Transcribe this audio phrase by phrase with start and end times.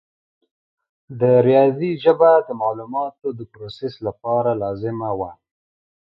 [1.19, 5.31] د ریاضي ژبه د معلوماتو د پروسس لپاره لازمه وه.